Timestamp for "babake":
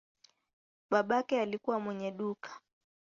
0.89-1.41